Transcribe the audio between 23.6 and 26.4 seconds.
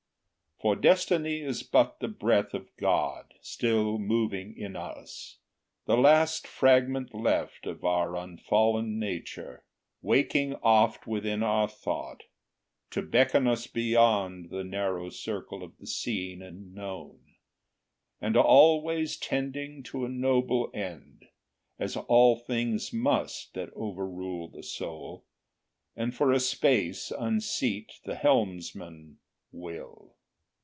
overrule the soul, And for a